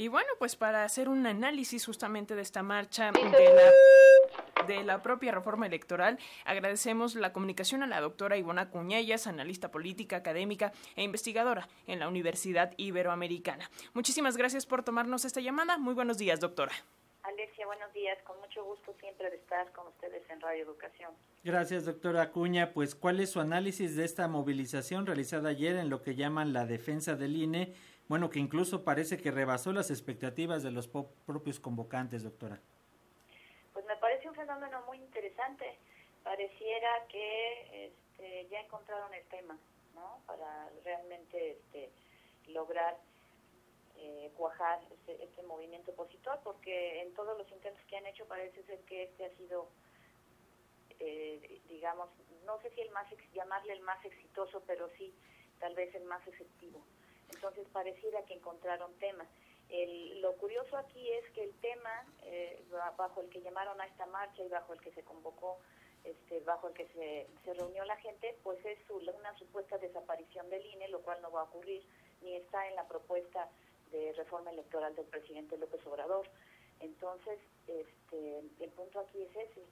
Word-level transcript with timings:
Y 0.00 0.06
bueno, 0.06 0.28
pues 0.38 0.54
para 0.54 0.84
hacer 0.84 1.08
un 1.08 1.26
análisis 1.26 1.84
justamente 1.84 2.36
de 2.36 2.42
esta 2.42 2.62
marcha 2.62 3.10
de 3.10 3.20
la, 3.24 4.64
de 4.68 4.84
la 4.84 5.02
propia 5.02 5.32
reforma 5.32 5.66
electoral, 5.66 6.20
agradecemos 6.44 7.16
la 7.16 7.32
comunicación 7.32 7.82
a 7.82 7.88
la 7.88 8.00
doctora 8.00 8.36
Ivona 8.36 8.70
Cuñellas, 8.70 9.26
analista 9.26 9.72
política, 9.72 10.14
académica 10.14 10.72
e 10.94 11.02
investigadora 11.02 11.68
en 11.88 11.98
la 11.98 12.06
Universidad 12.06 12.74
Iberoamericana. 12.76 13.68
Muchísimas 13.92 14.36
gracias 14.36 14.66
por 14.66 14.84
tomarnos 14.84 15.24
esta 15.24 15.40
llamada. 15.40 15.78
Muy 15.78 15.94
buenos 15.94 16.16
días, 16.16 16.38
doctora. 16.38 16.72
Alexia, 17.24 17.66
buenos 17.66 17.92
días. 17.92 18.18
Con 18.22 18.38
mucho 18.38 18.64
gusto 18.64 18.94
siempre 19.00 19.28
de 19.30 19.36
estar 19.36 19.72
con 19.72 19.88
ustedes 19.88 20.22
en 20.30 20.40
Radio 20.40 20.62
Educación. 20.62 21.10
Gracias, 21.42 21.86
doctora 21.86 22.22
Acuña. 22.22 22.72
Pues, 22.72 22.94
¿cuál 22.94 23.18
es 23.18 23.30
su 23.30 23.40
análisis 23.40 23.96
de 23.96 24.04
esta 24.04 24.28
movilización 24.28 25.06
realizada 25.06 25.48
ayer 25.48 25.74
en 25.74 25.90
lo 25.90 26.02
que 26.02 26.14
llaman 26.14 26.52
la 26.52 26.66
defensa 26.66 27.16
del 27.16 27.36
INE? 27.36 27.74
Bueno, 28.08 28.30
que 28.30 28.38
incluso 28.38 28.84
parece 28.84 29.18
que 29.18 29.30
rebasó 29.30 29.72
las 29.72 29.90
expectativas 29.90 30.62
de 30.62 30.70
los 30.70 30.88
propios 30.88 31.60
convocantes, 31.60 32.22
doctora. 32.22 32.58
Pues 33.74 33.84
me 33.84 33.96
parece 33.96 34.28
un 34.28 34.34
fenómeno 34.34 34.82
muy 34.86 34.96
interesante. 34.96 35.76
Pareciera 36.24 37.06
que 37.08 37.86
este, 37.86 38.48
ya 38.50 38.60
encontraron 38.60 39.12
el 39.12 39.24
tema, 39.26 39.58
¿no? 39.94 40.22
Para 40.26 40.70
realmente 40.84 41.50
este, 41.50 41.90
lograr 42.48 42.96
eh, 43.96 44.32
cuajar 44.36 44.80
este, 44.90 45.22
este, 45.22 45.42
movimiento 45.42 45.90
opositor, 45.90 46.40
porque 46.42 47.02
en 47.02 47.12
todos 47.12 47.36
los 47.36 47.50
intentos 47.52 47.82
que 47.88 47.96
han 47.98 48.06
hecho 48.06 48.24
parece 48.24 48.62
ser 48.62 48.78
que 48.80 49.02
este 49.02 49.26
ha 49.26 49.36
sido, 49.36 49.68
eh, 51.00 51.60
digamos, 51.68 52.08
no 52.46 52.58
sé 52.62 52.70
si 52.70 52.80
el 52.80 52.90
más, 52.90 53.06
llamarle 53.34 53.74
el 53.74 53.82
más 53.82 54.02
exitoso, 54.02 54.62
pero 54.66 54.88
sí 54.96 55.12
tal 55.60 55.74
vez 55.74 55.94
el 55.94 56.04
más 56.04 56.26
efectivo. 56.26 56.82
Entonces 57.30 57.66
pareciera 57.72 58.22
que 58.24 58.34
encontraron 58.34 58.92
temas. 58.98 59.28
lo 60.20 60.32
curioso 60.36 60.76
aquí 60.76 61.10
es 61.10 61.30
que 61.32 61.44
el 61.44 61.54
tema 61.60 62.06
eh, 62.22 62.62
bajo 62.96 63.20
el 63.20 63.28
que 63.28 63.40
llamaron 63.40 63.80
a 63.80 63.86
esta 63.86 64.06
marcha 64.06 64.42
y 64.42 64.48
bajo 64.48 64.72
el 64.72 64.80
que 64.80 64.92
se 64.92 65.02
convocó, 65.02 65.58
este, 66.04 66.40
bajo 66.40 66.68
el 66.68 66.74
que 66.74 66.86
se, 66.88 67.26
se 67.44 67.54
reunió 67.54 67.84
la 67.84 67.96
gente, 67.96 68.36
pues 68.42 68.64
es 68.64 68.78
una 68.90 69.36
supuesta 69.38 69.78
desaparición 69.78 70.48
del 70.48 70.64
INE, 70.64 70.88
lo 70.88 71.00
cual 71.00 71.20
no 71.22 71.30
va 71.30 71.40
a 71.40 71.44
ocurrir, 71.44 71.82
ni 72.22 72.34
está 72.34 72.66
en 72.68 72.76
la 72.76 72.86
propuesta 72.86 73.48
de 73.90 74.12
reforma 74.14 74.50
electoral 74.50 74.94
del 74.94 75.06
presidente 75.06 75.58
López 75.58 75.84
Obrador. 75.86 76.26
Entonces, 76.80 77.38
este, 77.66 78.38
el 78.60 78.70
punto 78.70 79.00
aquí 79.00 79.22
es 79.22 79.36
ese, 79.36 79.64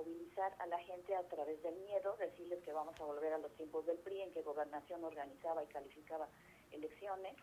movilizar 0.00 0.54
a 0.58 0.66
la 0.66 0.78
gente 0.78 1.14
a 1.14 1.22
través 1.24 1.62
del 1.62 1.76
miedo, 1.76 2.16
decirles 2.16 2.62
que 2.64 2.72
vamos 2.72 2.98
a 2.98 3.04
volver 3.04 3.32
a 3.32 3.38
los 3.38 3.52
tiempos 3.52 3.84
del 3.86 3.98
PRI, 3.98 4.22
en 4.22 4.32
que 4.32 4.42
gobernación 4.42 5.04
organizaba 5.04 5.62
y 5.62 5.66
calificaba 5.66 6.26
elecciones, 6.72 7.34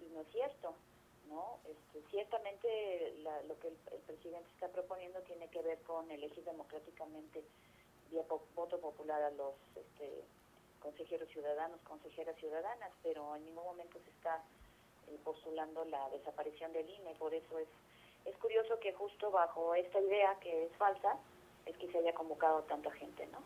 y 0.00 0.04
no 0.14 0.20
es 0.20 0.28
cierto. 0.28 0.74
¿no? 1.28 1.58
Este, 1.64 2.08
ciertamente 2.10 2.68
lo 3.48 3.58
que 3.58 3.68
el, 3.68 3.74
presidente 4.06 4.48
está 4.54 4.68
proponiendo 4.68 5.20
tiene 5.22 5.48
que 5.48 5.60
ver 5.60 5.80
con 5.82 6.08
elegir 6.08 6.44
democráticamente 6.44 7.42
vía 8.12 8.24
voto 8.54 8.78
popular 8.78 9.20
a 9.20 9.30
los 9.30 9.54
este, 9.74 10.22
consejeros 10.80 11.28
ciudadanos, 11.30 11.80
consejeras 11.80 12.36
ciudadanas, 12.36 12.92
pero 13.02 13.34
en 13.34 13.44
ningún 13.44 13.64
momento 13.64 13.98
se 14.04 14.10
está 14.10 14.40
eh, 15.08 15.18
postulando 15.24 15.84
la 15.86 16.08
desaparición 16.10 16.72
del 16.72 16.88
INE, 16.88 17.16
por 17.18 17.34
eso 17.34 17.58
es, 17.58 17.66
es 18.24 18.36
curioso 18.36 18.78
que 18.78 18.92
justo 18.92 19.32
bajo 19.32 19.74
esta 19.74 20.00
idea 20.00 20.38
que 20.38 20.66
es 20.66 20.72
falsa, 20.76 21.18
es 21.66 21.76
que 21.76 21.90
se 21.90 21.98
haya 21.98 22.14
convocado 22.14 22.62
tanta 22.62 22.90
gente, 22.92 23.26
¿no? 23.32 23.38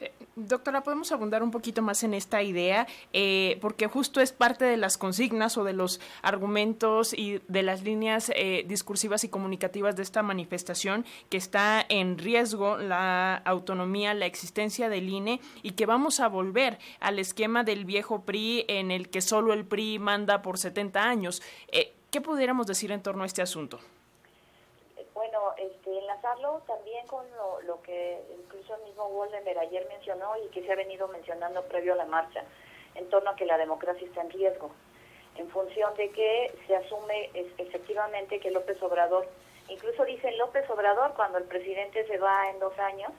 Eh, 0.00 0.12
doctora, 0.36 0.82
¿podemos 0.84 1.10
abundar 1.10 1.42
un 1.42 1.50
poquito 1.50 1.82
más 1.82 2.04
en 2.04 2.14
esta 2.14 2.40
idea? 2.42 2.86
Eh, 3.12 3.58
porque 3.60 3.88
justo 3.88 4.20
es 4.20 4.32
parte 4.32 4.64
de 4.64 4.76
las 4.76 4.96
consignas 4.96 5.58
o 5.58 5.64
de 5.64 5.72
los 5.72 6.00
argumentos 6.22 7.12
y 7.12 7.40
de 7.48 7.62
las 7.64 7.82
líneas 7.82 8.30
eh, 8.36 8.64
discursivas 8.68 9.24
y 9.24 9.28
comunicativas 9.28 9.96
de 9.96 10.02
esta 10.02 10.22
manifestación 10.22 11.04
que 11.30 11.36
está 11.36 11.84
en 11.88 12.16
riesgo 12.16 12.76
la 12.78 13.34
autonomía, 13.38 14.14
la 14.14 14.26
existencia 14.26 14.88
del 14.88 15.08
INE 15.08 15.40
y 15.62 15.72
que 15.72 15.86
vamos 15.86 16.20
a 16.20 16.28
volver 16.28 16.78
al 17.00 17.18
esquema 17.18 17.64
del 17.64 17.84
viejo 17.84 18.22
PRI 18.22 18.66
en 18.68 18.92
el 18.92 19.08
que 19.08 19.20
solo 19.20 19.52
el 19.52 19.64
PRI 19.64 19.98
manda 19.98 20.42
por 20.42 20.58
70 20.58 21.02
años. 21.02 21.42
¿Qué 22.10 22.20
pudiéramos 22.20 22.66
decir 22.66 22.92
en 22.92 23.02
torno 23.02 23.24
a 23.24 23.26
este 23.26 23.42
asunto? 23.42 23.80
Enlazarlo 26.28 26.62
también 26.66 27.06
con 27.06 27.24
lo, 27.66 27.80
que 27.82 28.20
incluso 28.38 28.74
el 28.74 28.82
mismo 28.82 29.08
Woldenberg 29.08 29.60
ayer 29.60 29.86
mencionó 29.88 30.36
y 30.36 30.48
que 30.48 30.62
se 30.62 30.72
ha 30.72 30.76
venido 30.76 31.08
mencionando 31.08 31.62
previo 31.64 31.94
a 31.94 31.96
la 31.96 32.04
marcha, 32.04 32.44
en 32.94 33.08
torno 33.08 33.30
a 33.30 33.36
que 33.36 33.46
la 33.46 33.56
democracia 33.56 34.06
está 34.06 34.20
en 34.20 34.30
riesgo, 34.30 34.70
en 35.36 35.48
función 35.48 35.94
de 35.94 36.10
que 36.10 36.54
se 36.66 36.76
asume 36.76 37.30
efectivamente 37.34 38.40
que 38.40 38.50
López 38.50 38.82
Obrador, 38.82 39.26
incluso 39.68 40.04
dice 40.04 40.32
López 40.32 40.68
Obrador 40.68 41.14
cuando 41.14 41.38
el 41.38 41.44
presidente 41.44 42.06
se 42.06 42.18
va 42.18 42.50
en 42.50 42.58
dos 42.58 42.78
años, 42.78 43.12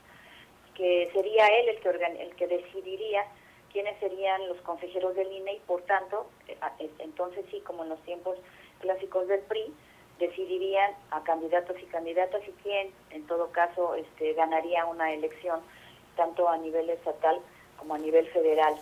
que 0.75 1.09
sería 1.11 1.47
él 1.47 1.69
el 1.69 1.79
que, 1.79 1.89
el 1.89 2.35
que 2.35 2.47
decidiría 2.47 3.25
quiénes 3.71 3.99
serían 3.99 4.47
los 4.47 4.61
consejeros 4.61 5.15
del 5.15 5.31
INE 5.31 5.53
y 5.53 5.59
por 5.61 5.81
tanto, 5.83 6.29
eh, 6.47 6.89
entonces 6.99 7.43
sí, 7.49 7.61
como 7.61 7.83
en 7.83 7.89
los 7.89 8.01
tiempos 8.03 8.37
clásicos 8.79 9.27
del 9.27 9.41
PRI, 9.41 9.73
decidirían 10.19 10.93
a 11.11 11.23
candidatos 11.23 11.77
y 11.81 11.85
candidatas 11.85 12.41
y 12.47 12.51
quién, 12.63 12.91
en 13.11 13.25
todo 13.25 13.51
caso, 13.51 13.95
este, 13.95 14.33
ganaría 14.33 14.85
una 14.85 15.13
elección, 15.13 15.61
tanto 16.15 16.49
a 16.49 16.57
nivel 16.57 16.89
estatal 16.89 17.39
como 17.77 17.95
a 17.95 17.97
nivel 17.97 18.27
federal. 18.27 18.75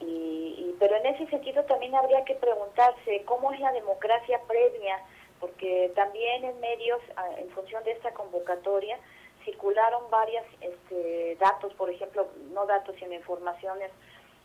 Y, 0.00 0.74
pero 0.78 0.96
en 0.96 1.06
ese 1.06 1.26
sentido 1.26 1.64
también 1.64 1.94
habría 1.94 2.24
que 2.24 2.34
preguntarse 2.34 3.22
cómo 3.24 3.52
es 3.52 3.60
la 3.60 3.72
democracia 3.72 4.40
previa, 4.46 5.00
porque 5.40 5.90
también 5.94 6.44
en 6.44 6.60
medios, 6.60 7.00
en 7.38 7.48
función 7.50 7.82
de 7.84 7.92
esta 7.92 8.12
convocatoria, 8.12 8.98
circularon 9.44 10.10
varios 10.10 10.44
este, 10.60 11.36
datos, 11.36 11.72
por 11.74 11.90
ejemplo, 11.90 12.28
no 12.52 12.66
datos, 12.66 12.94
sino 12.98 13.14
informaciones. 13.14 13.90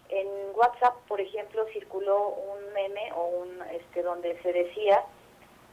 En 0.10 0.28
WhatsApp, 0.56 0.96
por 1.08 1.22
ejemplo, 1.22 1.66
circuló 1.74 2.30
un 2.30 2.74
meme 2.74 3.12
o 3.14 3.26
un 3.28 3.62
este 3.72 4.04
donde 4.04 4.40
se 4.42 4.52
decía 4.52 5.04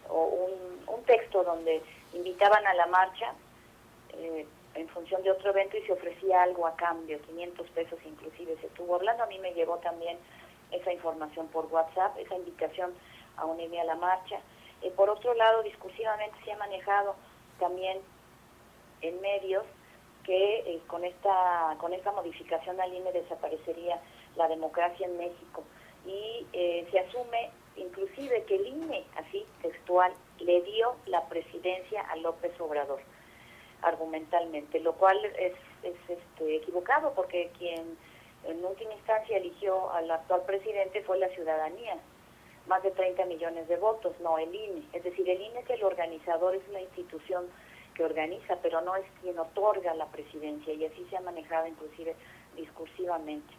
o 0.08 0.48
un, 0.86 1.02
texto 1.04 1.42
donde 1.42 1.80
invitaban 2.12 2.66
a 2.66 2.74
la 2.74 2.86
marcha 2.86 3.32
eh, 4.12 4.46
en 4.74 4.88
función 4.88 5.22
de 5.22 5.30
otro 5.30 5.50
evento 5.50 5.78
y 5.78 5.86
se 5.86 5.92
ofrecía 5.94 6.42
algo 6.42 6.66
a 6.66 6.76
cambio, 6.76 7.18
500 7.22 7.66
pesos 7.70 7.98
inclusive 8.04 8.58
se 8.60 8.66
estuvo 8.66 8.94
hablando, 8.94 9.22
a 9.22 9.26
mí 9.26 9.38
me 9.38 9.54
llegó 9.54 9.78
también 9.78 10.18
esa 10.70 10.92
información 10.92 11.46
por 11.48 11.64
WhatsApp, 11.72 12.18
esa 12.18 12.36
invitación 12.36 12.92
a 13.38 13.46
unirme 13.46 13.80
a 13.80 13.84
la 13.84 13.94
marcha. 13.94 14.38
Eh, 14.82 14.90
por 14.90 15.08
otro 15.08 15.32
lado, 15.32 15.62
discursivamente 15.62 16.36
se 16.44 16.52
ha 16.52 16.58
manejado 16.58 17.16
también 17.58 17.98
en 19.00 19.18
medios 19.22 19.64
que 20.24 20.58
eh, 20.58 20.82
con 20.88 21.04
esta 21.04 21.74
con 21.78 21.94
esta 21.94 22.12
modificación 22.12 22.78
al 22.82 22.92
INE 22.92 23.12
desaparecería 23.12 23.98
la 24.36 24.46
democracia 24.46 25.06
en 25.06 25.16
México 25.16 25.64
y 26.04 26.46
se 26.52 26.98
asume 26.98 27.50
inclusive 27.78 28.44
que 28.44 28.56
el 28.56 28.66
INE, 28.66 29.04
le 30.40 30.62
dio 30.62 30.96
la 31.06 31.28
presidencia 31.28 32.02
a 32.02 32.16
López 32.16 32.52
Obrador, 32.60 33.00
argumentalmente, 33.82 34.80
lo 34.80 34.94
cual 34.94 35.18
es, 35.38 35.54
este, 35.82 36.56
equivocado 36.56 37.12
porque 37.14 37.50
quien 37.58 37.96
en 38.44 38.64
última 38.64 38.92
instancia 38.94 39.36
eligió 39.36 39.90
al 39.92 40.10
actual 40.10 40.42
presidente 40.42 41.02
fue 41.02 41.18
la 41.18 41.28
ciudadanía, 41.28 41.96
más 42.66 42.82
de 42.82 42.90
30 42.90 43.24
millones 43.26 43.66
de 43.68 43.76
votos, 43.76 44.14
no 44.20 44.38
el 44.38 44.54
INE. 44.54 44.82
Es 44.92 45.02
decir, 45.02 45.28
el 45.28 45.40
INE 45.40 45.60
es 45.60 45.70
el 45.70 45.82
organizador, 45.82 46.54
es 46.54 46.68
la 46.68 46.80
institución 46.80 47.46
que 47.94 48.04
organiza, 48.04 48.58
pero 48.62 48.80
no 48.80 48.94
es 48.96 49.06
quien 49.20 49.38
otorga 49.38 49.94
la 49.94 50.06
presidencia 50.06 50.72
y 50.72 50.84
así 50.84 51.06
se 51.10 51.16
ha 51.16 51.20
manejado 51.20 51.66
inclusive 51.66 52.14
discursivamente. 52.56 53.52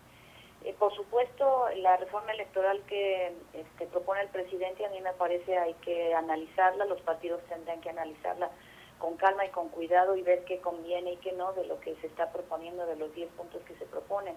Eh, 0.66 0.76
por 0.78 0.94
supuesto, 0.94 1.68
la 1.78 1.96
reforma 1.98 2.34
electoral 2.34 2.82
que 2.88 3.34
este, 3.54 3.86
propone 3.88 4.22
el 4.22 4.28
presidente 4.28 4.86
a 4.86 4.90
mí 4.90 5.00
me 5.00 5.14
parece 5.14 5.58
hay 5.58 5.74
que 5.76 6.14
analizarla, 6.14 6.86
los 6.86 7.02
partidos 7.02 7.42
tendrán 7.48 7.80
que 7.80 7.90
analizarla 7.90 8.50
con 8.98 9.16
calma 9.16 9.46
y 9.46 9.50
con 9.50 9.70
cuidado 9.70 10.18
y 10.18 10.22
ver 10.22 10.44
qué 10.44 10.60
conviene 10.60 11.14
y 11.14 11.18
qué 11.18 11.32
no 11.32 11.54
de 11.54 11.66
lo 11.66 11.80
que 11.80 11.96
se 11.96 12.08
está 12.08 12.32
proponiendo, 12.32 12.86
de 12.86 12.98
los 12.98 13.14
10 13.16 13.30
puntos 13.32 13.62
que 13.64 13.76
se 13.76 13.86
proponen. 13.86 14.36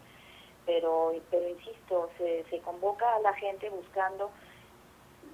Pero, 0.64 1.12
pero 1.30 1.48
insisto, 1.48 2.08
se, 2.16 2.44
se 2.44 2.60
convoca 2.60 3.16
a 3.16 3.20
la 3.20 3.34
gente 3.34 3.68
buscando 3.70 4.30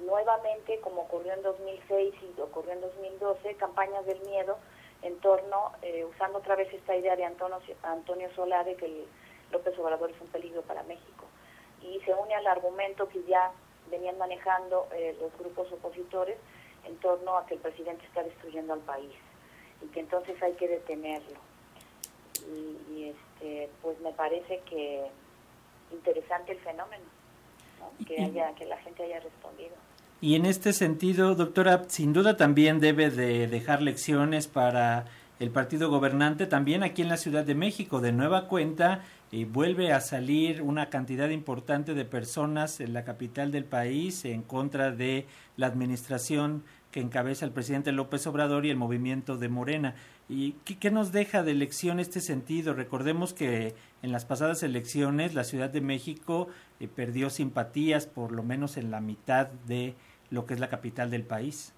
nuevamente, 0.00 0.80
como 0.80 1.02
ocurrió 1.02 1.34
en 1.34 1.42
2006 1.42 2.14
y 2.22 2.40
ocurrió 2.40 2.72
en 2.72 2.80
2012, 2.80 3.54
campañas 3.56 4.06
del 4.06 4.20
miedo 4.20 4.56
en 5.02 5.18
torno, 5.20 5.72
eh, 5.82 6.04
usando 6.04 6.38
otra 6.38 6.56
vez 6.56 6.72
esta 6.72 6.96
idea 6.96 7.14
de 7.14 7.24
Antonio, 7.24 7.58
Antonio 7.82 8.28
Solari, 8.34 8.74
que 8.76 8.86
el 8.86 9.06
López 9.52 9.78
Obrador 9.78 10.10
es 10.10 10.20
un 10.20 10.28
peligro 10.28 10.62
para 10.62 10.82
México. 10.84 11.24
Y 11.82 12.00
se 12.00 12.14
une 12.14 12.34
al 12.34 12.46
argumento 12.46 13.08
que 13.08 13.22
ya 13.24 13.52
venían 13.90 14.18
manejando 14.18 14.88
eh, 14.92 15.16
los 15.20 15.36
grupos 15.38 15.72
opositores 15.72 16.36
en 16.86 16.96
torno 16.96 17.36
a 17.36 17.46
que 17.46 17.54
el 17.54 17.60
presidente 17.60 18.04
está 18.06 18.22
destruyendo 18.22 18.72
al 18.72 18.80
país 18.80 19.12
y 19.82 19.86
que 19.88 20.00
entonces 20.00 20.40
hay 20.42 20.52
que 20.54 20.68
detenerlo. 20.68 21.38
Y, 22.90 23.04
este, 23.10 23.68
pues 23.82 24.00
me 24.00 24.12
parece 24.12 24.60
que 24.68 25.06
interesante 25.92 26.52
el 26.52 26.58
fenómeno, 26.58 27.04
que, 28.06 28.22
haya, 28.22 28.54
que 28.54 28.64
la 28.66 28.76
gente 28.78 29.02
haya 29.02 29.20
respondido. 29.20 29.74
Y 30.20 30.34
en 30.34 30.46
este 30.46 30.72
sentido, 30.72 31.34
doctora, 31.34 31.84
sin 31.88 32.12
duda 32.12 32.36
también 32.36 32.80
debe 32.80 33.10
de 33.10 33.46
dejar 33.46 33.82
lecciones 33.82 34.48
para 34.48 35.06
el 35.38 35.50
partido 35.50 35.88
gobernante 35.90 36.46
también 36.46 36.82
aquí 36.82 37.02
en 37.02 37.08
la 37.08 37.17
Ciudad 37.17 37.44
de 37.44 37.55
México. 37.55 38.00
De 38.00 38.12
nueva 38.12 38.49
cuenta, 38.49 39.02
y 39.31 39.44
vuelve 39.44 39.93
a 39.93 40.00
salir 40.00 40.62
una 40.62 40.88
cantidad 40.88 41.29
importante 41.29 41.94
de 41.94 42.05
personas 42.05 42.81
en 42.81 42.94
la 42.94 43.05
capital 43.05 43.52
del 43.52 43.64
país 43.64 44.25
en 44.25 44.43
contra 44.43 44.90
de 44.90 45.26
la 45.56 45.67
administración 45.67 46.64
que 46.90 47.00
encabeza 47.00 47.44
el 47.44 47.52
presidente 47.52 47.93
López 47.93 48.26
Obrador 48.26 48.64
y 48.64 48.70
el 48.70 48.76
movimiento 48.76 49.37
de 49.37 49.50
Morena. 49.50 49.94
¿Y 50.31 50.52
qué, 50.64 50.90
nos 50.90 51.12
deja 51.12 51.43
de 51.43 51.52
elección 51.52 52.00
este 52.00 52.20
sentido? 52.20 52.73
Recordemos 52.73 53.35
que 53.35 53.75
en 54.02 54.12
las 54.12 54.25
pasadas 54.25 54.62
elecciones 54.62 55.35
la 55.35 55.44
Ciudad 55.44 55.69
de 55.69 55.82
México 55.82 56.49
eh, 56.81 56.88
perdió 56.88 57.29
simpatías 57.29 58.06
por 58.06 58.32
lo 58.32 58.43
menos 58.43 58.79
en 58.79 58.90
la 58.90 59.00
mitad 59.00 59.49
de 59.67 59.94
lo 60.31 60.46
que 60.46 60.55
es 60.55 60.61
la 60.61 60.69
capital 60.69 61.11
del 61.11 61.25
país. 61.25 61.75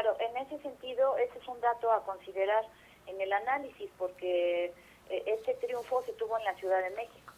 Claro, 0.00 0.16
en 0.20 0.36
ese 0.36 0.62
sentido, 0.62 1.16
ese 1.16 1.36
es 1.40 1.48
un 1.48 1.60
dato 1.60 1.90
a 1.90 2.04
considerar 2.04 2.64
en 3.08 3.20
el 3.20 3.32
análisis, 3.32 3.90
porque 3.98 4.66
eh, 5.10 5.22
este 5.26 5.54
triunfo 5.54 6.04
se 6.04 6.12
tuvo 6.12 6.38
en 6.38 6.44
la 6.44 6.54
Ciudad 6.54 6.80
de 6.84 6.90
México. 6.90 7.32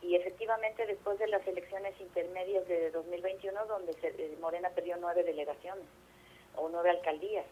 Y 0.00 0.16
efectivamente, 0.16 0.86
después 0.86 1.18
de 1.18 1.26
las 1.26 1.46
elecciones 1.46 1.92
intermedias 2.00 2.66
de 2.68 2.90
2021, 2.90 3.66
donde 3.66 3.94
eh, 4.02 4.34
Morena 4.40 4.70
perdió 4.70 4.96
nueve 4.96 5.24
delegaciones 5.24 5.84
o 6.54 6.70
nueve 6.70 6.88
alcaldías. 6.88 7.44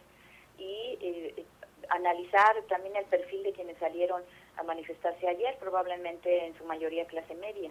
Y 0.56 0.96
eh, 1.02 1.44
analizar 1.90 2.62
también 2.70 2.96
el 2.96 3.04
perfil 3.04 3.42
de 3.42 3.52
quienes 3.52 3.76
salieron 3.76 4.22
a 4.56 4.62
manifestarse 4.62 5.28
ayer, 5.28 5.58
probablemente 5.58 6.46
en 6.46 6.56
su 6.56 6.64
mayoría 6.64 7.04
clase 7.04 7.34
media. 7.34 7.70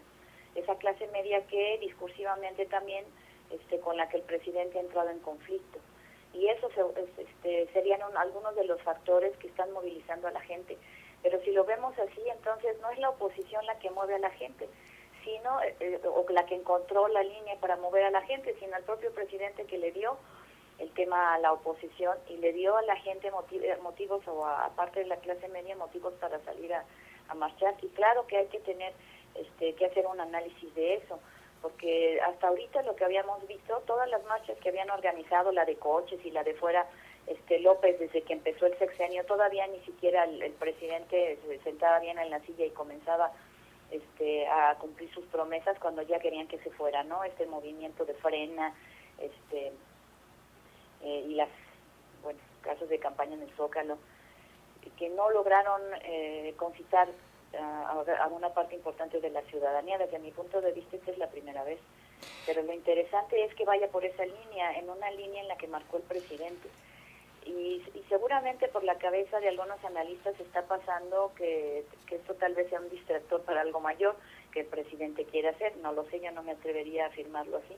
Esa 0.54 0.76
clase 0.76 1.08
media 1.08 1.44
que 1.48 1.80
discursivamente 1.80 2.68
también 2.68 3.04
este, 3.50 3.80
con 3.80 3.98
la 3.98 4.08
que 4.10 4.18
el 4.18 4.24
presidente 4.24 4.78
ha 4.78 4.82
entrado 4.82 5.10
en 5.10 5.18
conflicto. 5.22 5.80
Y 6.34 6.48
eso 6.48 6.70
este, 6.98 7.68
serían 7.74 8.02
algunos 8.18 8.56
de 8.56 8.66
los 8.66 8.82
factores 8.82 9.36
que 9.38 9.48
están 9.48 9.72
movilizando 9.72 10.28
a 10.28 10.32
la 10.32 10.42
gente. 10.42 10.78
Pero 11.22 11.40
si 11.42 11.52
lo 11.52 11.64
vemos 11.64 11.98
así, 12.00 12.22
entonces 12.30 12.80
no 12.82 12.90
es 12.90 13.00
la 13.00 13.10
oposición 13.12 13.66
la 13.66 13.78
que 13.80 13.92
mueve 13.92 14.16
a 14.16 14.20
la 14.20 14.32
gente, 14.32 14.68
sino 15.24 15.62
eh, 15.62 15.76
eh, 15.80 16.02
o 16.04 16.26
la 16.30 16.46
que 16.46 16.56
encontró 16.56 17.08
la 17.08 17.24
línea 17.24 17.56
para 17.62 17.78
mover 17.78 18.04
a 18.04 18.12
la 18.12 18.22
gente, 18.24 18.56
sino 18.60 18.76
el 18.76 18.84
propio 18.84 19.12
presidente 19.14 19.66
que 19.66 19.78
le 19.78 19.92
dio 19.92 20.18
el 20.80 20.92
tema 20.94 21.36
a 21.36 21.40
la 21.40 21.54
oposición 21.54 22.18
y 22.28 22.38
le 22.38 22.52
dio 22.52 22.76
a 22.76 22.82
la 22.82 22.96
gente 22.98 23.32
eh, 23.52 23.78
motivos, 23.82 24.28
o 24.28 24.46
aparte 24.46 25.02
de 25.02 25.06
la 25.06 25.18
clase 25.18 25.48
media, 25.50 25.76
motivos 25.76 26.14
para 26.16 26.44
salir 26.44 26.74
a, 26.74 26.84
a 27.30 27.36
marchar. 27.36 27.76
Y 27.82 27.88
claro 27.90 28.28
que 28.28 28.38
hay 28.38 28.48
que 28.48 28.60
tener 28.60 28.94
este, 29.36 29.76
que 29.76 29.86
hacer 29.86 30.06
un 30.08 30.20
análisis 30.20 30.74
de 30.76 30.96
eso 30.96 31.20
porque 31.64 32.20
hasta 32.20 32.50
ahorita 32.50 32.84
lo 32.84 32.94
que 32.96 33.06
habíamos 33.06 33.48
visto, 33.48 33.82
todas 33.88 34.10
las 34.10 34.22
marchas 34.26 34.58
que 34.60 34.68
habían 34.68 34.90
organizado, 34.90 35.54
la 35.54 35.64
de 35.64 35.78
coches 35.78 36.20
y 36.26 36.30
la 36.30 36.44
de 36.44 36.54
fuera, 36.56 36.86
este 37.26 37.60
López 37.62 37.98
desde 38.00 38.22
que 38.22 38.34
empezó 38.34 38.66
el 38.66 38.78
sexenio, 38.78 39.26
todavía 39.26 39.66
ni 39.68 39.80
siquiera 39.80 40.26
el, 40.26 40.52
presidente 40.52 41.40
se 41.48 41.60
sentaba 41.60 42.00
bien 42.00 42.20
en 42.20 42.30
la 42.30 42.42
silla 42.42 42.66
y 42.66 42.72
comenzaba 42.72 43.32
este, 43.92 44.46
a 44.46 44.76
cumplir 44.76 45.10
sus 45.14 45.26
promesas 45.28 45.80
cuando 45.80 46.02
ya 46.02 46.20
querían 46.20 46.50
que 46.50 46.60
se 46.60 46.70
fuera, 46.72 47.06
¿no? 47.06 47.24
Este 47.24 47.46
movimiento 47.46 48.04
de 48.04 48.14
frena, 48.16 48.76
este 49.18 49.72
eh, 51.02 51.26
y 51.30 51.36
las, 51.36 51.50
bueno, 52.24 52.40
casos 52.62 52.90
de 52.90 53.00
campaña 53.00 53.36
en 53.36 53.44
el 53.44 53.52
Zócalo, 53.56 53.98
que 54.98 55.08
no 55.10 55.30
lograron 55.30 55.82
eh, 56.04 56.54
concitar 56.58 57.08
a, 57.60 58.28
una 58.28 58.50
parte 58.50 58.76
importante 58.76 59.20
de 59.20 59.30
la 59.30 59.42
ciudadanía. 59.44 59.98
Desde 59.98 60.20
mi 60.20 60.32
punto 60.32 60.62
de 60.62 60.72
vista, 60.72 60.96
esta 60.96 61.12
es 61.12 61.18
la 61.18 61.30
primera 61.30 61.64
vez. 61.64 61.80
Pero 62.46 62.62
lo 62.64 62.74
interesante 62.74 63.44
es 63.44 63.54
que 63.56 63.66
vaya 63.66 63.88
por 63.90 64.06
esa 64.06 64.26
línea, 64.26 64.78
en 64.78 64.90
una 64.90 65.12
línea 65.12 65.42
en 65.42 65.48
la 65.48 65.58
que 65.58 65.68
marcó 65.68 65.98
el 65.98 66.04
presidente. 66.04 66.70
Y, 67.46 67.84
seguramente 68.08 68.68
por 68.68 68.84
la 68.84 68.98
cabeza 68.98 69.40
de 69.40 69.50
algunos 69.50 69.84
analistas 69.84 70.40
está 70.40 70.62
pasando 70.64 71.32
que, 71.36 71.84
esto 72.12 72.36
tal 72.36 72.54
vez 72.54 72.70
sea 72.70 72.80
un 72.80 72.90
distractor 72.90 73.42
para 73.42 73.62
algo 73.62 73.80
mayor 73.80 74.16
que 74.52 74.62
el 74.62 74.68
presidente 74.68 75.26
quiere 75.26 75.50
hacer. 75.50 75.76
No 75.78 75.94
lo 75.94 76.06
sé, 76.06 76.20
yo 76.20 76.32
no 76.32 76.44
me 76.44 76.52
atrevería 76.52 77.06
a 77.06 77.08
afirmarlo 77.08 77.58
así 77.58 77.76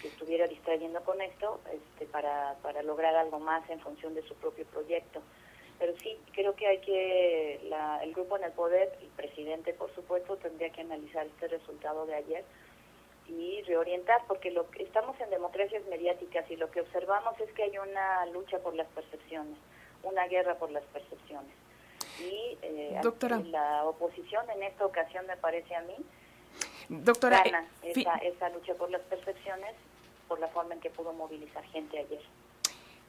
que 0.00 0.08
estuviera 0.08 0.46
distrayendo 0.46 1.02
con 1.02 1.20
esto 1.20 1.60
este, 1.72 2.06
para, 2.06 2.54
para 2.62 2.82
lograr 2.82 3.16
algo 3.16 3.40
más 3.40 3.68
en 3.68 3.80
función 3.80 4.14
de 4.14 4.22
su 4.22 4.34
propio 4.36 4.64
proyecto. 4.66 5.20
Pero 5.78 5.96
sí, 5.98 6.18
creo 6.32 6.54
que 6.56 6.66
hay 6.66 6.78
que, 6.78 7.60
la, 7.68 8.02
el 8.02 8.12
grupo 8.12 8.36
en 8.36 8.44
el 8.44 8.52
poder, 8.52 8.96
el 9.00 9.08
presidente 9.08 9.72
por 9.74 9.94
supuesto, 9.94 10.36
tendría 10.36 10.70
que 10.70 10.80
analizar 10.80 11.26
este 11.26 11.48
resultado 11.48 12.04
de 12.06 12.14
ayer 12.14 12.44
y 13.28 13.62
reorientar, 13.62 14.22
porque 14.26 14.50
lo 14.50 14.68
que, 14.70 14.82
estamos 14.82 15.18
en 15.20 15.30
democracias 15.30 15.84
mediáticas 15.86 16.50
y 16.50 16.56
lo 16.56 16.70
que 16.70 16.80
observamos 16.80 17.38
es 17.40 17.52
que 17.52 17.64
hay 17.64 17.78
una 17.78 18.26
lucha 18.26 18.58
por 18.58 18.74
las 18.74 18.88
percepciones, 18.88 19.56
una 20.02 20.26
guerra 20.26 20.56
por 20.56 20.70
las 20.70 20.84
percepciones. 20.84 21.52
Y 22.18 22.58
eh, 22.62 23.00
la 23.50 23.84
oposición 23.84 24.48
en 24.50 24.64
esta 24.64 24.84
ocasión, 24.84 25.26
me 25.26 25.36
parece 25.36 25.74
a 25.76 25.82
mí, 25.82 25.94
Doctora, 26.88 27.42
gana 27.44 27.68
eh, 27.82 27.92
esa, 27.94 28.16
esa 28.16 28.48
lucha 28.48 28.74
por 28.74 28.90
las 28.90 29.02
percepciones 29.02 29.74
por 30.26 30.40
la 30.40 30.48
forma 30.48 30.74
en 30.74 30.80
que 30.80 30.90
pudo 30.90 31.12
movilizar 31.12 31.64
gente 31.64 31.98
ayer. 31.98 32.20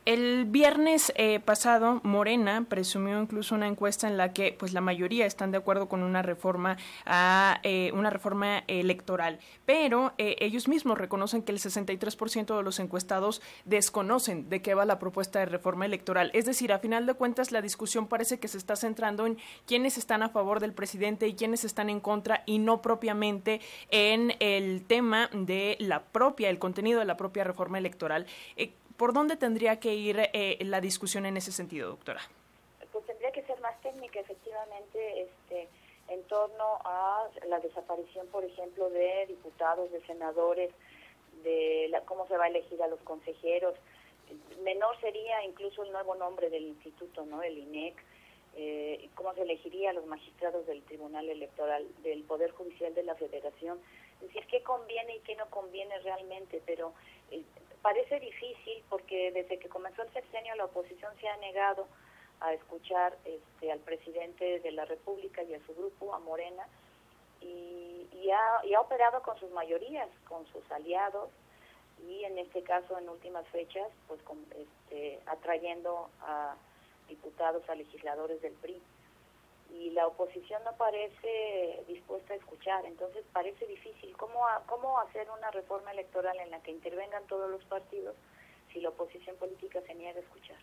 El 0.05 0.45
viernes 0.45 1.11
eh, 1.15 1.39
pasado, 1.39 1.99
Morena 2.03 2.65
presumió 2.67 3.21
incluso 3.21 3.53
una 3.53 3.67
encuesta 3.67 4.07
en 4.07 4.17
la 4.17 4.33
que, 4.33 4.55
pues, 4.57 4.73
la 4.73 4.81
mayoría 4.81 5.25
están 5.25 5.51
de 5.51 5.57
acuerdo 5.57 5.87
con 5.89 6.03
una 6.03 6.21
reforma 6.21 6.77
a 7.05 7.59
eh, 7.63 7.91
una 7.93 8.09
reforma 8.09 8.63
electoral, 8.67 9.39
pero 9.65 10.13
eh, 10.17 10.37
ellos 10.39 10.67
mismos 10.67 10.97
reconocen 10.97 11.43
que 11.43 11.51
el 11.51 11.59
63% 11.59 12.55
de 12.55 12.63
los 12.63 12.79
encuestados 12.79 13.41
desconocen 13.65 14.49
de 14.49 14.61
qué 14.61 14.73
va 14.73 14.85
la 14.85 14.99
propuesta 14.99 15.39
de 15.39 15.45
reforma 15.45 15.85
electoral. 15.85 16.31
Es 16.33 16.45
decir, 16.45 16.71
a 16.71 16.79
final 16.79 17.05
de 17.05 17.13
cuentas, 17.13 17.51
la 17.51 17.61
discusión 17.61 18.07
parece 18.07 18.39
que 18.39 18.47
se 18.47 18.57
está 18.57 18.75
centrando 18.77 19.27
en 19.27 19.37
quiénes 19.67 19.97
están 19.97 20.23
a 20.23 20.29
favor 20.29 20.59
del 20.59 20.73
presidente 20.73 21.27
y 21.27 21.35
quiénes 21.35 21.65
están 21.65 21.89
en 21.89 21.99
contra, 21.99 22.43
y 22.45 22.59
no 22.59 22.81
propiamente 22.81 23.59
en 23.91 24.33
el 24.39 24.85
tema 24.85 25.29
de 25.33 25.75
la 25.79 26.03
propia, 26.03 26.49
el 26.49 26.57
contenido 26.57 26.99
de 26.99 27.05
la 27.05 27.17
propia 27.17 27.43
reforma 27.43 27.77
electoral. 27.77 28.25
¿Por 28.99 29.13
dónde 29.13 29.37
tendría 29.37 29.79
que 29.79 29.93
ir 29.93 30.19
eh, 30.33 30.57
la 30.59 30.81
discusión 30.81 31.25
en 31.25 31.37
ese 31.37 31.53
sentido, 31.53 31.87
doctora? 31.87 32.19
Pues 32.91 33.05
tendría 33.05 33.31
que 33.31 33.43
ser 33.43 33.57
más 33.61 33.79
técnica, 33.79 34.19
efectivamente, 34.19 35.21
este, 35.21 35.69
en 36.09 36.21
torno 36.23 36.65
a 36.83 37.25
la 37.47 37.59
desaparición, 37.61 38.27
por 38.27 38.43
ejemplo, 38.43 38.89
de 38.89 39.25
diputados, 39.27 39.89
de 39.93 40.05
senadores, 40.05 40.71
de 41.45 41.87
la, 41.91 42.01
cómo 42.01 42.27
se 42.27 42.35
va 42.35 42.43
a 42.43 42.47
elegir 42.49 42.83
a 42.83 42.89
los 42.89 42.99
consejeros. 43.03 43.73
Menor 44.65 44.99
sería 44.99 45.45
incluso 45.45 45.83
el 45.83 45.93
nuevo 45.93 46.15
nombre 46.15 46.49
del 46.49 46.63
instituto, 46.63 47.25
¿no? 47.25 47.41
El 47.41 47.57
INEC. 47.57 47.95
Eh, 48.57 49.09
cómo 49.15 49.33
se 49.33 49.43
elegiría 49.43 49.91
a 49.91 49.93
los 49.93 50.05
magistrados 50.07 50.67
del 50.67 50.81
Tribunal 50.83 51.29
Electoral, 51.29 51.87
del 52.03 52.23
Poder 52.23 52.51
Judicial 52.51 52.93
de 52.93 53.03
la 53.03 53.15
Federación. 53.15 53.79
Es 54.15 54.27
decir, 54.27 54.45
qué 54.47 54.61
conviene 54.61 55.15
y 55.15 55.19
qué 55.19 55.37
no 55.37 55.49
conviene 55.49 55.97
realmente, 55.99 56.61
pero 56.65 56.91
eh, 57.31 57.43
parece 57.81 58.19
difícil 58.19 58.83
porque 58.89 59.31
desde 59.31 59.59
que 59.59 59.69
comenzó 59.69 60.01
el 60.03 60.13
sexenio 60.13 60.55
la 60.55 60.65
oposición 60.65 61.11
se 61.19 61.27
ha 61.27 61.37
negado 61.37 61.87
a 62.41 62.53
escuchar 62.53 63.17
este, 63.25 63.71
al 63.71 63.79
presidente 63.79 64.59
de 64.59 64.71
la 64.71 64.85
República 64.85 65.43
y 65.43 65.53
a 65.53 65.65
su 65.65 65.75
grupo, 65.75 66.13
a 66.13 66.19
Morena, 66.19 66.67
y, 67.41 68.07
y, 68.13 68.31
ha, 68.31 68.65
y 68.65 68.73
ha 68.73 68.81
operado 68.81 69.21
con 69.23 69.37
sus 69.39 69.51
mayorías, 69.51 70.09
con 70.27 70.45
sus 70.47 70.69
aliados, 70.71 71.29
y 72.07 72.23
en 72.23 72.37
este 72.37 72.63
caso, 72.63 72.97
en 72.97 73.09
últimas 73.09 73.45
fechas, 73.47 73.89
pues 74.07 74.21
con, 74.23 74.37
este, 74.55 75.19
atrayendo 75.25 76.09
a 76.21 76.55
diputados, 77.09 77.67
a 77.69 77.75
legisladores 77.75 78.41
del 78.41 78.53
PRI 78.53 78.81
y 79.71 79.91
la 79.91 80.07
oposición 80.07 80.63
no 80.63 80.75
parece 80.77 81.83
dispuesta 81.87 82.33
a 82.33 82.37
escuchar, 82.37 82.85
entonces 82.85 83.23
parece 83.31 83.65
difícil. 83.67 84.15
¿Cómo, 84.17 84.41
¿Cómo 84.67 84.99
hacer 84.99 85.29
una 85.29 85.51
reforma 85.51 85.91
electoral 85.91 86.39
en 86.39 86.51
la 86.51 86.61
que 86.61 86.71
intervengan 86.71 87.25
todos 87.27 87.49
los 87.49 87.63
partidos 87.65 88.15
si 88.73 88.81
la 88.81 88.89
oposición 88.89 89.35
política 89.37 89.81
se 89.85 89.93
niega 89.93 90.19
a 90.19 90.23
escuchar? 90.23 90.59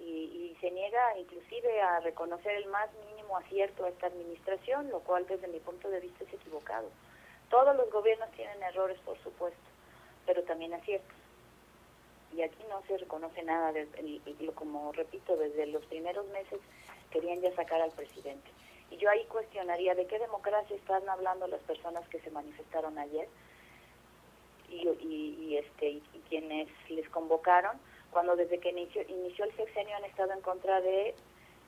Y, 0.00 0.04
y, 0.04 0.56
se 0.60 0.70
niega 0.70 1.18
inclusive 1.18 1.80
a 1.80 2.00
reconocer 2.00 2.54
el 2.54 2.66
más 2.66 2.88
mínimo 3.08 3.36
acierto 3.36 3.84
a 3.84 3.88
esta 3.88 4.06
administración, 4.06 4.88
lo 4.90 5.00
cual 5.00 5.26
desde 5.26 5.48
mi 5.48 5.58
punto 5.58 5.88
de 5.90 6.00
vista 6.00 6.24
es 6.24 6.32
equivocado. 6.32 6.88
Todos 7.50 7.74
los 7.76 7.90
gobiernos 7.90 8.30
tienen 8.32 8.62
errores, 8.62 8.98
por 9.00 9.18
supuesto, 9.22 9.60
pero 10.24 10.42
también 10.44 10.74
aciertos. 10.74 11.17
Y 12.36 12.42
aquí 12.42 12.62
no 12.68 12.82
se 12.86 12.98
reconoce 12.98 13.42
nada, 13.42 13.72
de, 13.72 13.86
como 14.54 14.92
repito, 14.92 15.36
desde 15.36 15.66
los 15.66 15.84
primeros 15.86 16.26
meses 16.28 16.60
querían 17.10 17.40
ya 17.40 17.54
sacar 17.54 17.80
al 17.80 17.90
presidente. 17.92 18.50
Y 18.90 18.96
yo 18.96 19.10
ahí 19.10 19.24
cuestionaría 19.26 19.94
de 19.94 20.06
qué 20.06 20.18
democracia 20.18 20.76
están 20.76 21.08
hablando 21.08 21.46
las 21.46 21.60
personas 21.62 22.06
que 22.08 22.20
se 22.20 22.30
manifestaron 22.30 22.98
ayer 22.98 23.28
y, 24.68 24.86
y, 24.86 25.56
este 25.56 25.90
y, 25.90 26.02
quienes 26.28 26.68
les 26.90 27.08
convocaron 27.08 27.78
cuando 28.10 28.36
desde 28.36 28.58
que 28.58 28.70
inició, 28.70 29.02
inició 29.08 29.44
el 29.44 29.56
sexenio 29.56 29.96
han 29.96 30.04
estado 30.04 30.32
en 30.32 30.40
contra 30.40 30.80
de, 30.80 31.14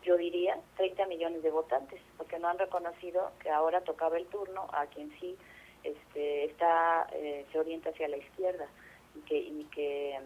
yo 0.02 0.16
diría, 0.16 0.58
30 0.76 1.06
millones 1.06 1.42
de 1.42 1.50
votantes, 1.50 2.00
porque 2.16 2.38
no 2.38 2.48
han 2.48 2.58
reconocido 2.58 3.32
que 3.40 3.50
ahora 3.50 3.82
tocaba 3.82 4.16
el 4.16 4.26
turno 4.26 4.68
a 4.72 4.86
quien 4.86 5.10
sí 5.20 5.36
este, 5.82 6.44
está 6.44 7.08
eh, 7.12 7.46
se 7.50 7.58
orienta 7.58 7.90
hacia 7.90 8.08
la 8.08 8.18
izquierda 8.18 8.66
y 9.14 9.20
que, 9.20 9.38
y 9.38 9.64
que, 9.72 10.18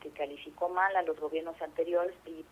que 0.00 0.10
calificó 0.10 0.68
mal 0.68 0.94
a 0.96 1.02
los 1.02 1.18
gobiernos 1.18 1.60
anteriores, 1.62 2.14
y 2.26 2.44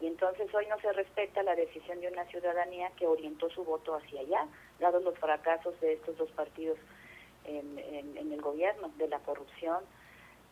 y 0.00 0.06
entonces 0.06 0.52
hoy 0.54 0.66
no 0.66 0.78
se 0.80 0.92
respeta 0.92 1.42
la 1.42 1.56
decisión 1.56 2.00
de 2.00 2.08
una 2.08 2.24
ciudadanía 2.26 2.90
que 2.96 3.06
orientó 3.06 3.50
su 3.50 3.64
voto 3.64 3.96
hacia 3.96 4.20
allá, 4.20 4.46
dados 4.78 5.02
los 5.02 5.18
fracasos 5.18 5.78
de 5.80 5.94
estos 5.94 6.16
dos 6.16 6.30
partidos 6.32 6.78
en, 7.44 7.78
en, 7.78 8.32
el 8.32 8.40
gobierno, 8.40 8.92
de 8.96 9.08
la 9.08 9.18
corrupción. 9.20 9.82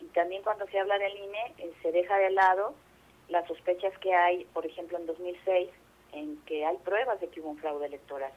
Y 0.00 0.06
también 0.06 0.42
cuando 0.42 0.66
se 0.66 0.80
habla 0.80 0.98
del 0.98 1.16
INE, 1.16 1.54
eh, 1.58 1.72
se 1.80 1.92
deja 1.92 2.18
de 2.18 2.30
lado 2.30 2.74
las 3.28 3.46
sospechas 3.46 3.96
que 3.98 4.14
hay, 4.14 4.44
por 4.46 4.66
ejemplo, 4.66 4.98
en 4.98 5.06
2006, 5.06 5.70
en 6.12 6.36
que 6.44 6.64
hay 6.64 6.76
pruebas 6.78 7.20
de 7.20 7.28
que 7.28 7.40
hubo 7.40 7.50
un 7.50 7.58
fraude 7.58 7.86
electoral. 7.86 8.32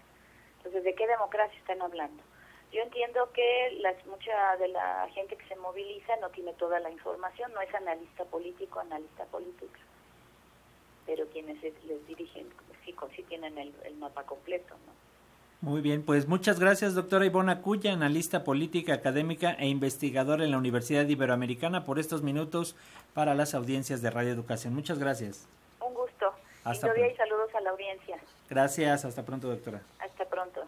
Entonces, 0.58 0.84
¿de 0.84 0.94
qué 0.94 1.08
democracia 1.08 1.58
están 1.58 1.82
hablando? 1.82 2.22
Yo 2.72 2.82
entiendo 2.82 3.32
que 3.34 3.78
las, 3.82 4.06
mucha 4.06 4.58
de 4.58 4.68
la 4.68 5.08
gente 5.14 5.36
que 5.36 5.48
se 5.48 5.56
moviliza 5.56 6.16
no 6.18 6.30
tiene 6.30 6.54
toda 6.54 6.80
la 6.80 6.92
información, 6.92 7.52
no 7.54 7.62
es 7.62 7.74
analista 7.74 8.26
político, 8.26 8.80
analista 8.80 9.26
política 9.26 9.80
pero 11.10 11.26
quienes 11.30 11.60
les 11.64 12.08
dirigen 12.08 12.46
sí, 12.86 12.96
sí 13.16 13.24
tienen 13.24 13.58
el, 13.58 13.96
mapa 13.96 14.24
completo. 14.24 14.76
¿no? 14.86 14.94
Muy 15.68 15.82
bien, 15.82 16.06
pues 16.06 16.28
muchas 16.28 16.60
gracias, 16.60 16.94
doctora 16.94 17.26
Ivona 17.26 17.64
Cuya, 17.64 17.94
analista 17.94 18.44
política, 18.44 18.94
académica 18.94 19.54
e 19.54 19.68
investigadora 19.68 20.44
en 20.44 20.52
la 20.52 20.60
Universidad 20.60 21.08
Iberoamericana, 21.08 21.84
por 21.84 21.98
estos 21.98 22.22
minutos 22.22 22.76
para 23.16 23.34
las 23.34 23.56
audiencias 23.56 24.04
de 24.04 24.12
Radio 24.12 24.32
Educación. 24.32 24.76
Muchas 24.76 25.00
gracias. 25.00 25.48
Un 25.82 25.96
gusto. 25.96 26.32
Hasta 26.64 26.88
y 26.88 27.16
saludos 27.16 27.56
a 27.56 27.62
la 27.62 27.72
audiencia. 27.72 28.20
Gracias, 28.48 29.04
hasta 29.04 29.26
pronto, 29.26 29.50
doctora. 29.50 29.82
Hasta 30.00 30.26
pronto. 30.26 30.62